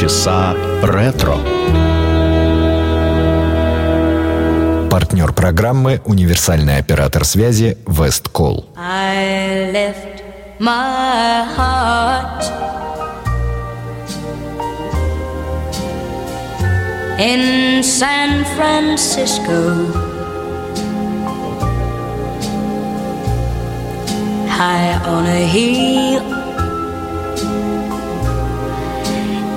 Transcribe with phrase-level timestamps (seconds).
[0.00, 1.36] Полчаса ретро.
[4.90, 8.64] Партнер программы «Универсальный оператор связи Весткол.
[17.18, 19.84] In San Francisco.
[24.48, 26.29] High on a hill,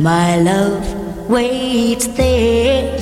[0.00, 2.96] my love waits there.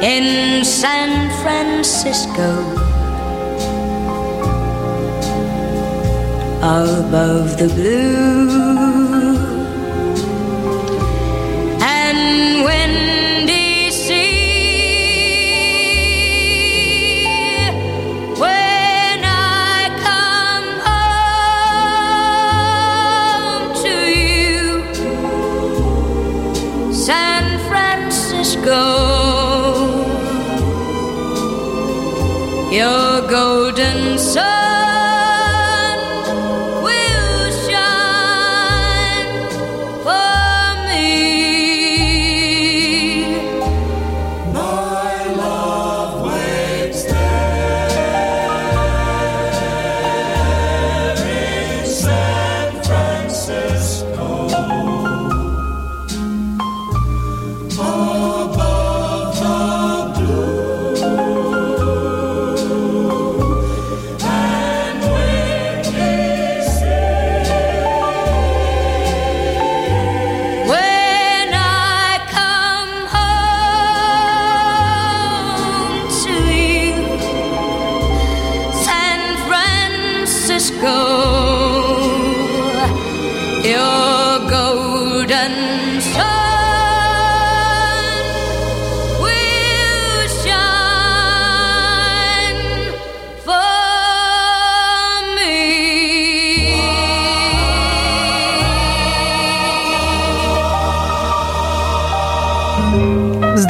[0.00, 2.50] In San Francisco,
[6.62, 9.09] above the blue,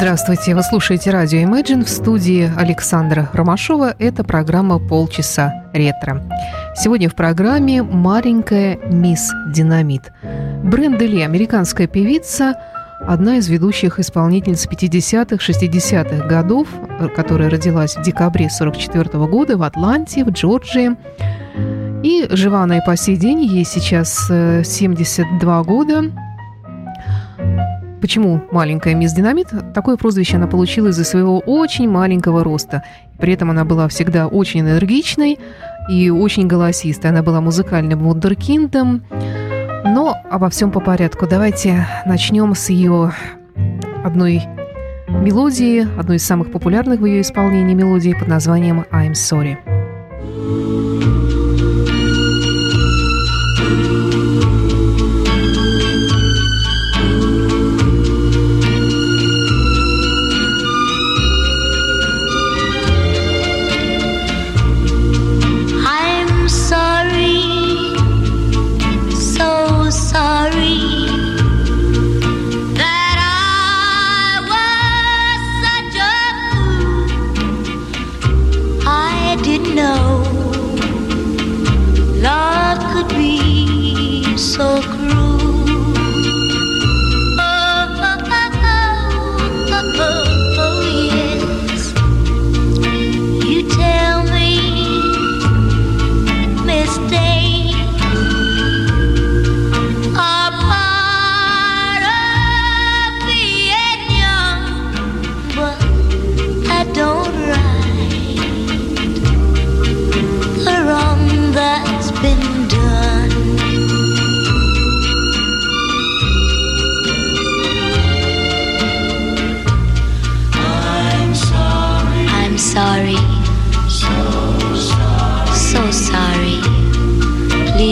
[0.01, 3.93] Здравствуйте, вы слушаете радио Imagine в студии Александра Ромашова.
[3.99, 6.27] Это программа «Полчаса ретро».
[6.75, 10.11] Сегодня в программе маленькая мисс Динамит.
[10.63, 12.55] Бренда Ли, американская певица,
[13.05, 16.67] одна из ведущих исполнительниц 50-х, 60-х годов,
[17.15, 20.97] которая родилась в декабре 44 года в Атланте, в Джорджии.
[22.01, 26.11] И жива она и по сей день, ей сейчас 72 э, года.
[28.01, 29.49] Почему маленькая мисс Динамит?
[29.75, 32.83] Такое прозвище она получила из-за своего очень маленького роста.
[33.19, 35.37] При этом она была всегда очень энергичной
[35.87, 37.11] и очень голосистой.
[37.11, 39.03] Она была музыкальным вундеркиндом.
[39.85, 41.27] Но обо всем по порядку.
[41.27, 43.13] Давайте начнем с ее
[44.03, 44.41] одной
[45.07, 49.57] мелодии, одной из самых популярных в ее исполнении мелодии под названием «I'm Sorry».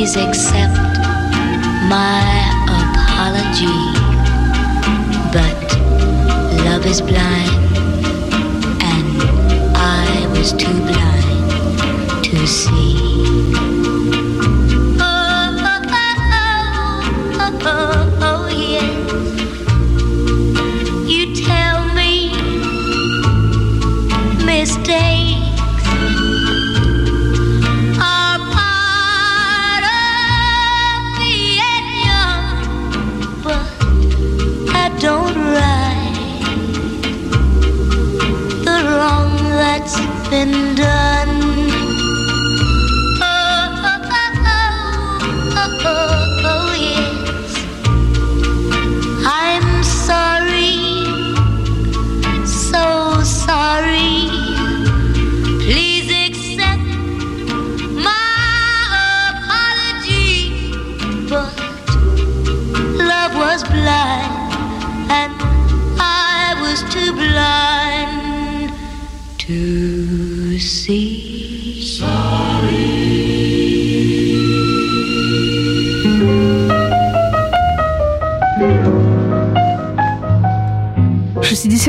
[0.09, 0.73] Please accept
[1.87, 2.25] my
[2.65, 3.79] apology.
[5.31, 5.55] But
[6.65, 7.58] love is blind,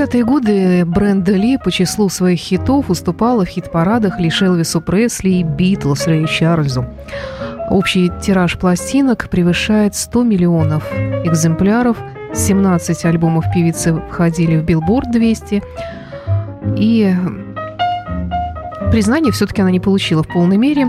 [0.01, 5.43] 70-е годы Бренда Ли по числу своих хитов уступала в хит-парадах лишь Элвису Пресли и
[5.43, 6.87] Битлз Рэй Чарльзу.
[7.69, 10.91] Общий тираж пластинок превышает 100 миллионов
[11.25, 11.99] экземпляров,
[12.33, 15.63] 17 альбомов певицы входили в Билборд 200,
[16.79, 17.15] и
[18.91, 20.89] признание все-таки она не получила в полной мере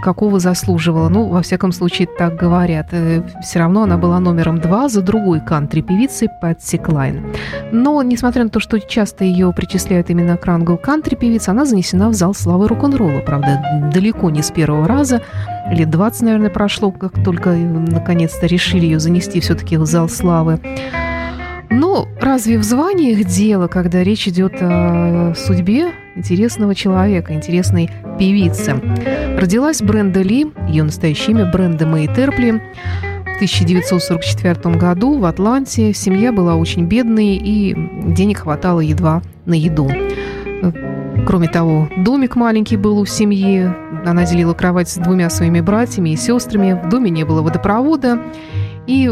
[0.00, 1.08] какого заслуживала.
[1.08, 2.92] Ну, во всяком случае, так говорят.
[3.42, 7.34] Все равно она была номером два за другой кантри-певицей Пэтси Клайн.
[7.72, 12.14] Но, несмотря на то, что часто ее причисляют именно к рангу кантри-певицы, она занесена в
[12.14, 13.20] зал славы рок-н-ролла.
[13.20, 15.22] Правда, далеко не с первого раза.
[15.70, 20.60] Лет 20, наверное, прошло, как только наконец-то решили ее занести все-таки в зал славы.
[21.70, 28.74] Но разве в званиях дело, когда речь идет о судьбе интересного человека, интересной певицы?
[29.38, 32.60] Родилась Бренда Ли, ее настоящее имя Бренда Мэй Терпли,
[33.22, 35.94] в 1944 году в Атланте.
[35.94, 37.74] Семья была очень бедной, и
[38.12, 39.88] денег хватало едва на еду.
[41.26, 43.70] Кроме того, домик маленький был у семьи.
[44.04, 46.78] Она делила кровать с двумя своими братьями и сестрами.
[46.84, 48.18] В доме не было водопровода.
[48.86, 49.08] И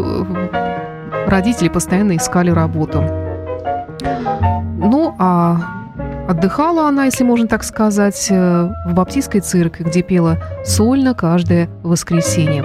[1.26, 3.02] родители постоянно искали работу.
[4.78, 5.60] Ну, а
[6.28, 12.64] отдыхала она, если можно так сказать, в баптистской церкви, где пела сольно каждое воскресенье.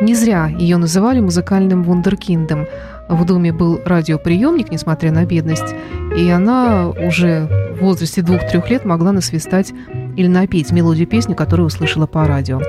[0.00, 2.66] Не зря ее называли музыкальным вундеркиндом.
[3.08, 5.74] В доме был радиоприемник, несмотря на бедность,
[6.16, 9.72] и она уже в возрасте двух-трех лет могла насвистать
[10.16, 12.60] или напеть мелодию песни, которую услышала по радио.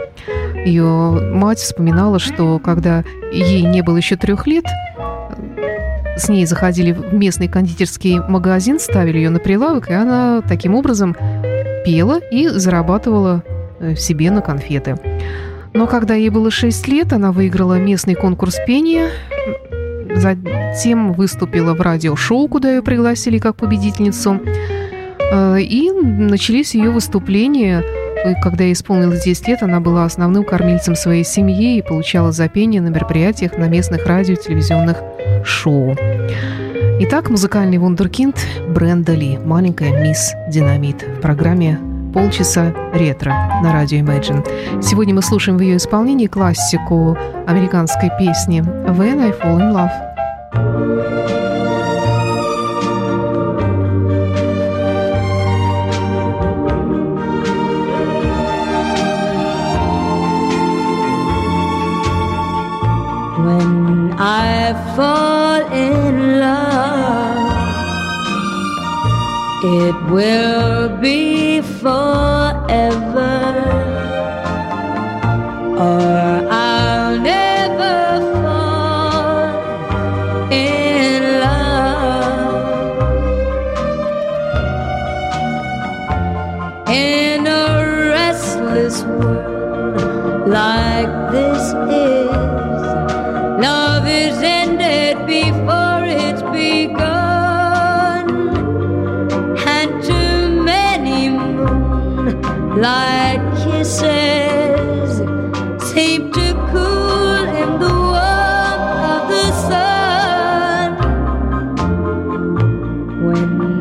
[0.65, 0.85] Ее
[1.33, 4.65] мать вспоминала, что когда ей не было еще трех лет,
[6.17, 11.15] с ней заходили в местный кондитерский магазин, ставили ее на прилавок, и она таким образом
[11.85, 13.44] пела и зарабатывала
[13.97, 14.97] себе на конфеты.
[15.73, 19.09] Но когда ей было 6 лет, она выиграла местный конкурс пения,
[20.13, 24.41] затем выступила в радиошоу, куда ее пригласили как победительницу,
[25.31, 27.83] и начались ее выступления
[28.26, 32.47] и когда ей исполнилось 10 лет, она была основным кормильцем своей семьи и получала за
[32.49, 34.97] пение на мероприятиях на местных радио и телевизионных
[35.44, 35.95] шоу.
[37.02, 38.35] Итак, музыкальный вундеркинд
[38.68, 41.80] Бренда Ли, маленькая мисс Динамит в программе
[42.14, 43.31] полчаса ретро
[43.64, 44.81] на радио Imagine.
[44.81, 51.48] Сегодня мы слушаем в ее исполнении классику американской песни «When I Fall in Love».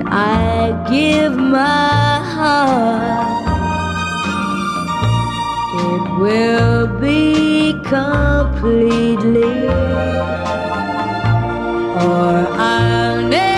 [0.07, 3.29] I give my heart,
[5.87, 9.69] it will be completely,
[12.07, 13.58] or I'll never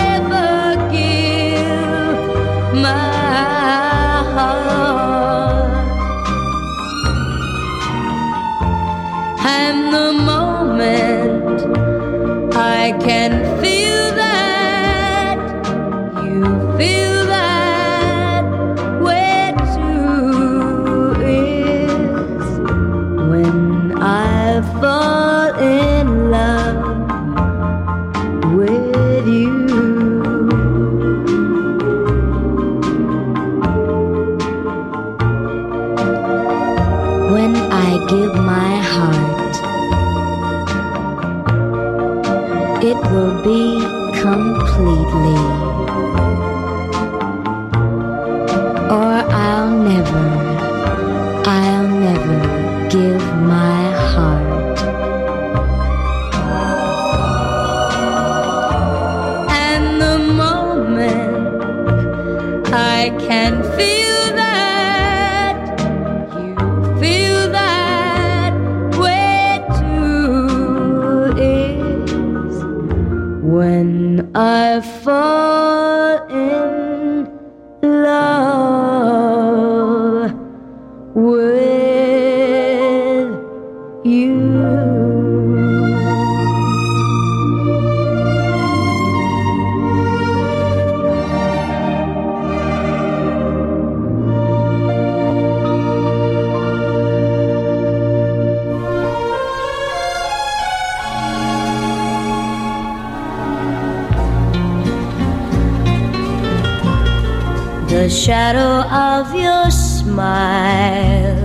[107.91, 111.35] the shadow of your smile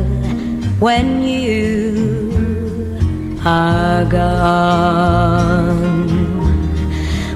[0.78, 2.30] when you
[3.44, 5.26] are gone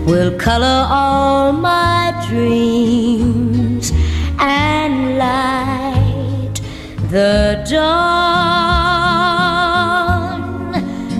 [0.06, 3.90] will color all my dreams
[4.38, 6.60] and light
[7.10, 7.90] the dawn.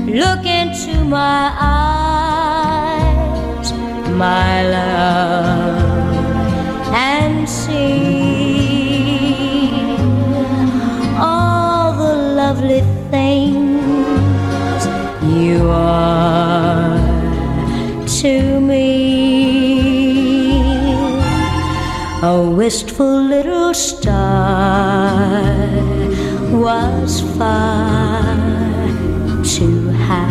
[0.06, 1.52] Look into my
[2.70, 3.72] eyes,
[4.12, 5.59] my love,
[22.70, 25.26] wistful little star
[26.52, 28.36] was far
[29.42, 30.30] too high.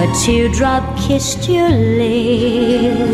[0.00, 3.13] A teardrop kissed your lips,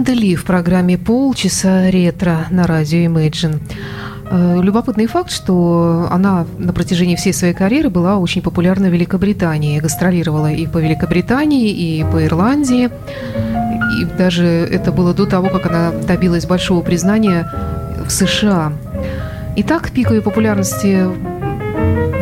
[0.00, 3.60] Бренда Ли в программе «Полчаса ретро» на радио Imagine.
[4.30, 9.78] Э, Любопытный факт, что она на протяжении всей своей карьеры была очень популярна в Великобритании.
[9.78, 12.88] Гастролировала и по Великобритании, и по Ирландии.
[14.00, 17.46] И даже это было до того, как она добилась большого признания
[18.02, 18.72] в США.
[19.56, 21.08] Итак, пик ее популярности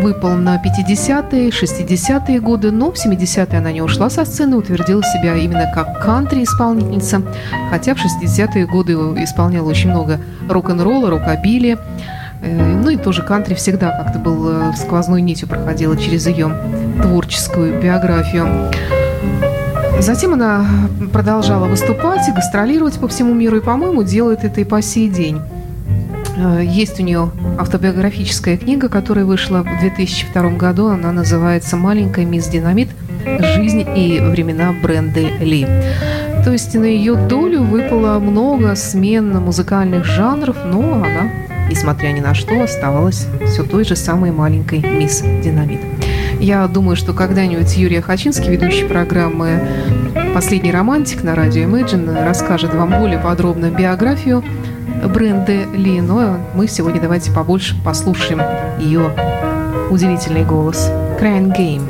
[0.09, 5.37] выпал на 50-е, 60-е годы, но в 70-е она не ушла со сцены, утвердила себя
[5.37, 7.23] именно как кантри-исполнительница,
[7.71, 11.79] хотя в 60-е годы исполняла очень много рок-н-ролла, рокобили,
[12.41, 16.53] Э, ну и тоже кантри всегда как-то был э, сквозной нитью проходила через ее
[17.03, 18.71] творческую биографию.
[20.01, 20.65] Затем она
[21.13, 25.41] продолжала выступать и гастролировать по всему миру, и, по-моему, делает это и по сей день.
[26.39, 30.89] Э, Есть у нее автобиографическая книга, которая вышла в 2002 году.
[30.89, 32.89] Она называется «Маленькая мисс Динамит.
[33.57, 35.67] жизнь и времена Бренды Ли.
[36.45, 41.31] То есть на ее долю выпало много смен музыкальных жанров, но она,
[41.69, 45.81] несмотря ни на что, оставалась все той же самой маленькой мисс Динамит.
[46.41, 49.61] Я думаю, что когда-нибудь Юрий Хачинский, ведущий программы
[50.33, 54.45] «Последний романтик» на радио Imagine, расскажет вам более подробно биографию
[55.07, 56.01] Бренды Ли.
[56.01, 58.41] Но мы сегодня давайте побольше послушаем
[58.79, 59.11] ее
[59.91, 60.91] удивительный голос.
[61.19, 61.89] Crying Game.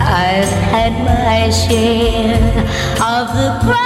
[0.00, 2.34] I've had my share
[3.00, 3.85] of the crying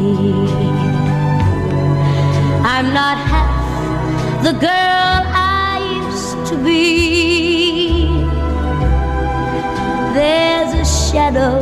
[2.83, 8.07] I'm not half the girl I used to be.
[10.15, 11.61] There's a shadow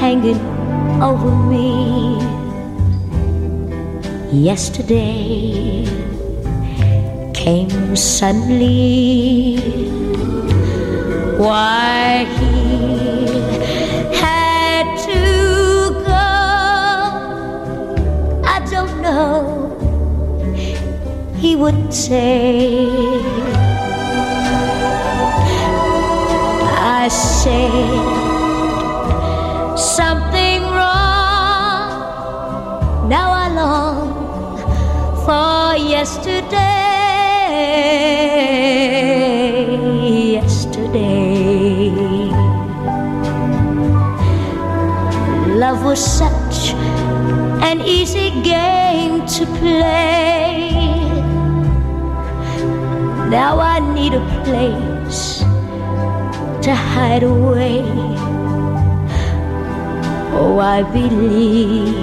[0.00, 0.40] hanging
[1.02, 2.16] over me.
[4.32, 5.84] Yesterday
[7.34, 9.58] came suddenly.
[11.36, 12.56] Why he
[14.16, 16.32] had to go,
[18.46, 19.47] I don't know.
[21.38, 22.88] He would say,
[27.00, 27.78] I said
[29.78, 31.94] something wrong.
[33.08, 34.14] Now I long
[35.24, 36.78] for yesterday.
[40.32, 41.92] Yesterday.
[45.54, 46.74] Love was such
[47.62, 50.87] an easy game to play.
[53.30, 55.40] Now I need a place
[56.64, 57.82] to hide away.
[60.32, 61.94] Oh, I believe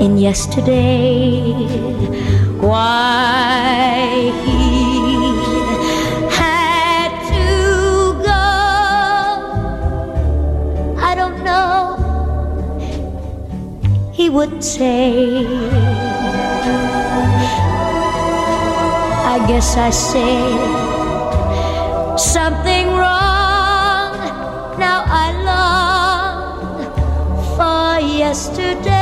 [0.00, 1.52] in yesterday.
[2.60, 4.64] Why he
[6.30, 7.46] had to
[8.22, 8.46] go,
[10.96, 11.96] I don't know.
[14.12, 15.44] He would say,
[19.34, 20.58] I guess I said
[22.16, 24.14] something wrong.
[24.78, 26.62] Now I long
[27.56, 28.92] for yesterday.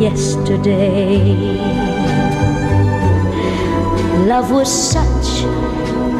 [0.00, 1.58] Yesterday,
[4.26, 5.44] love was such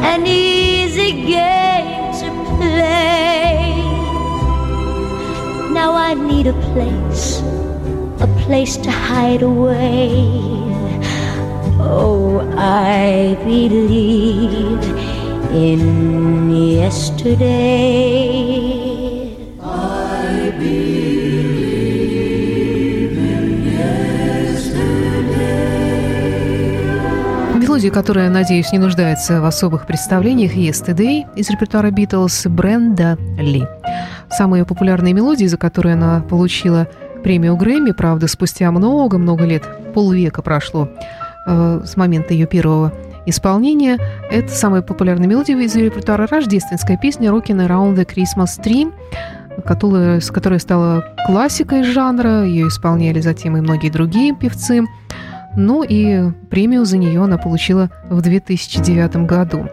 [0.05, 3.73] an easy game to play.
[5.73, 7.41] Now I need a place,
[8.45, 10.09] place to hide away.
[11.79, 14.83] Oh, I believe
[15.53, 18.03] in yesterday.
[27.55, 33.65] Мелодия, которая, надеюсь, не нуждается в особых представлениях «Yesterday» из репертуара Битлз Бренда Ли.
[34.29, 36.87] Самые популярные мелодии, за которые она получила
[37.23, 40.89] премию Грэмми, правда, спустя много-много лет, полвека прошло
[41.47, 42.93] э, с момента ее первого
[43.25, 43.97] исполнения.
[44.29, 48.91] Это самая популярная мелодия из репертуара рождественская песня «Rockin' Around the Christmas Tree»,
[49.65, 52.43] которая, с которой стала классикой жанра.
[52.43, 54.83] Ее исполняли затем и многие другие певцы.
[55.55, 59.69] Ну и премию за нее она получила в 2009 году.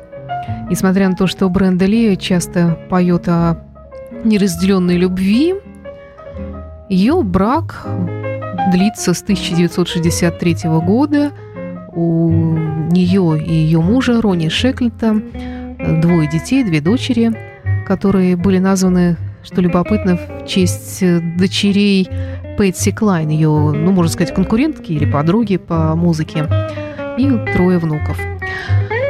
[0.68, 3.64] Несмотря на то, что Бренда Ли часто поет о
[4.24, 5.54] неразделенной любви,
[6.90, 7.86] ее брак
[8.72, 11.30] длится с 1963 года.
[11.92, 12.30] У
[12.90, 15.22] нее и ее мужа Рони Шеклета
[16.02, 17.32] двое детей, две дочери,
[17.86, 21.02] которые были названы, что любопытно, в честь
[21.38, 22.08] дочерей
[22.58, 26.46] Пэтси Клайн, ее, ну, можно сказать, конкурентки или подруги по музыке,
[27.16, 28.18] и трое внуков.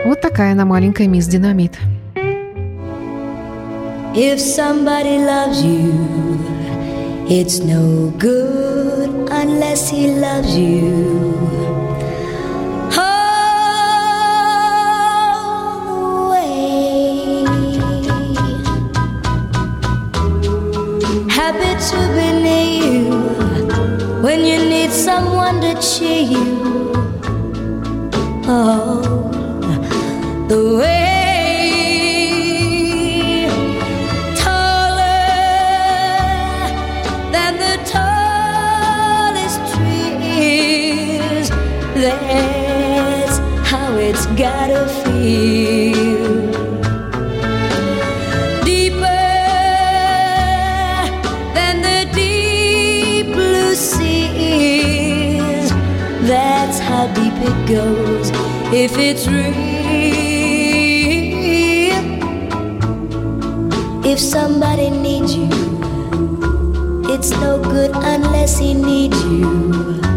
[0.04, 1.78] Вот такая она маленькая мисс Динамит.
[4.14, 6.59] If somebody loves you,
[7.32, 11.38] it's no good unless he loves you.
[12.98, 13.54] All
[15.86, 16.00] the
[16.32, 17.44] way.
[21.30, 23.14] Happy to be near you
[24.22, 26.50] when you need someone to cheer you.
[28.46, 29.02] Oh,
[30.48, 31.09] the way
[42.00, 43.36] That's
[43.68, 46.50] how it's gotta feel.
[48.64, 49.26] Deeper
[51.52, 55.68] than the deep blue seas.
[56.26, 58.30] That's how deep it goes
[58.72, 59.50] if it's real.
[64.06, 65.50] If somebody needs you,
[67.12, 70.09] it's no good unless he needs you.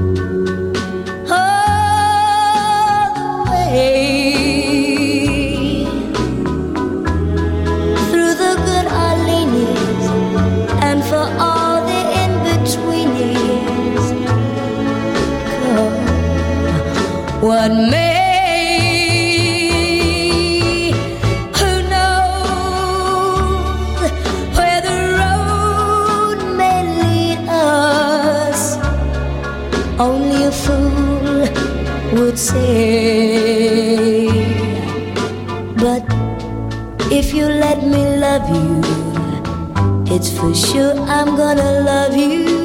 [40.23, 42.62] It's for sure I'm gonna love you.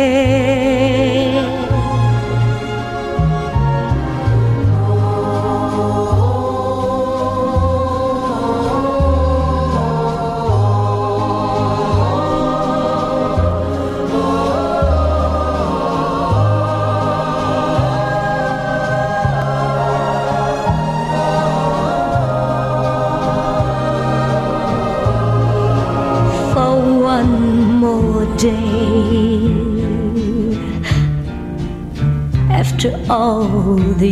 [33.99, 34.09] The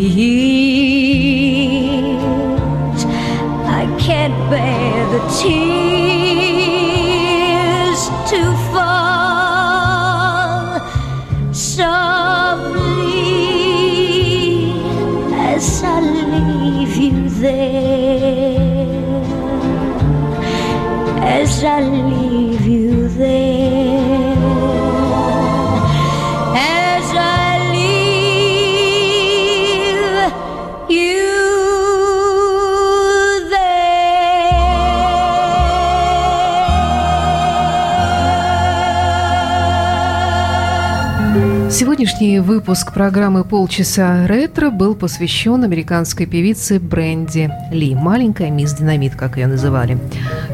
[42.44, 49.46] выпуск программы «Полчаса ретро» был посвящен американской певице Бренди Ли, маленькая мисс Динамит, как ее
[49.46, 49.98] называли.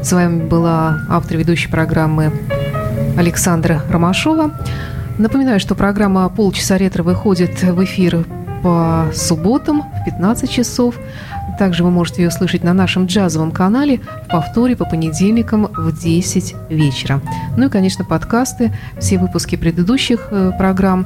[0.01, 2.31] С вами была автор ведущей программы
[3.17, 4.51] Александра Ромашова.
[5.17, 8.25] Напоминаю, что программа «Полчаса ретро» выходит в эфир
[8.63, 10.95] по субботам в 15 часов.
[11.59, 16.55] Также вы можете ее слышать на нашем джазовом канале в повторе по понедельникам в 10
[16.69, 17.19] вечера.
[17.57, 21.05] Ну и, конечно, подкасты, все выпуски предыдущих э, программ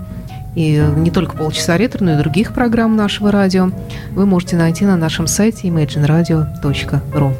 [0.55, 3.71] и не только полчаса ретро, но и других программ нашего радио
[4.11, 7.33] вы можете найти на нашем сайте imagineradio.ru.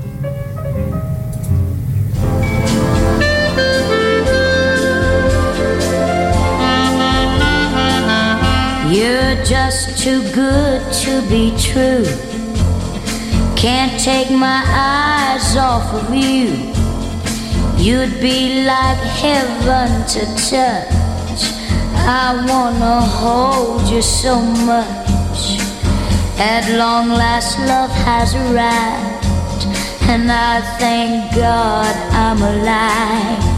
[8.92, 12.06] You're just too good to be true.
[13.56, 16.74] Can't take my eyes off of you.
[17.78, 20.95] You'd be like heaven to touch.
[22.08, 25.58] I wanna hold you so much.
[26.38, 29.66] At long last, love has arrived,
[30.08, 33.56] and I thank God I'm alive.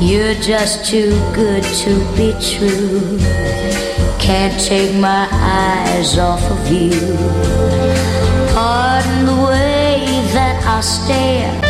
[0.00, 3.18] You're just too good to be true.
[4.20, 7.16] Can't take my eyes off of you.
[8.54, 11.60] Pardon the way that I stare.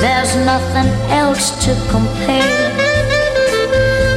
[0.00, 2.69] There's nothing else to compare.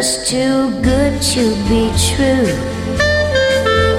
[0.00, 2.48] Just too good to be true.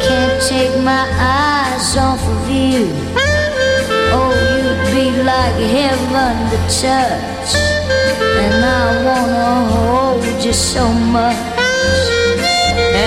[0.02, 2.90] Can't take my eyes off of you.
[4.10, 7.52] Oh, you'd be like heaven to touch.
[8.44, 11.38] And I wanna hold you so much.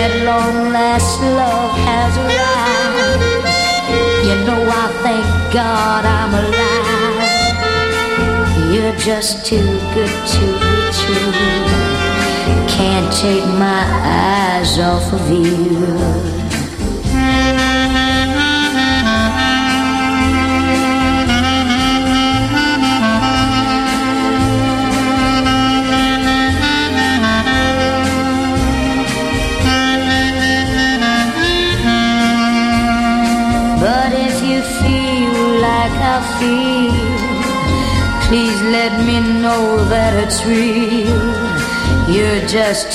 [0.00, 3.24] At long last, love has arrived.
[4.26, 7.32] You know, I thank God I'm alive.
[8.72, 12.03] You're just too good to be true.
[12.68, 16.43] Can't take my eyes off of you.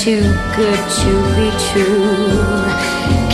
[0.10, 2.42] Too good to be true.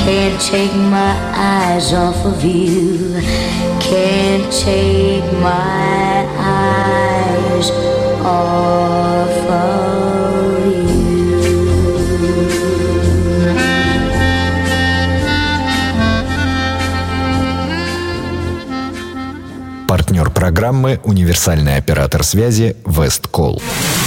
[0.04, 3.14] Can't take my eyes off of you.
[3.80, 7.72] Can't take my eyes
[8.22, 10.96] off of you.
[19.88, 23.62] Партнер программы «Универсальный оператор связи Весткол».
[23.62, 24.05] Radio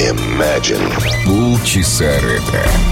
[0.00, 0.80] Imagine.
[1.26, 2.89] Полчаса ретро.